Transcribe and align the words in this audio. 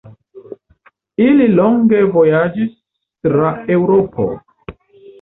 Ili 1.25 1.45
longe 1.59 2.01
vojaĝis 2.17 2.75
tra 3.31 3.55
Eŭropo. 3.79 4.31